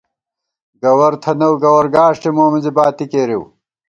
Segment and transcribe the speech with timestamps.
[0.81, 3.41] گوَر تھنَؤ، گوَر گاݭٹے مو مِنزِی باتی کېرِؤ